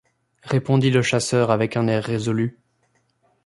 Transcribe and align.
répondit 0.41 0.89
le 0.89 1.03
chasseur 1.03 1.51
avec 1.51 1.77
un 1.77 1.85
air 1.85 2.03
résolu. 2.03 2.57